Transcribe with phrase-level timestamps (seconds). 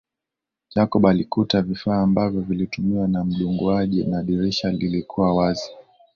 [0.75, 5.71] Jacob alikuta vifaa ambavyo vilitumiwa na mdunguaji na dirisha lilikuwa wazi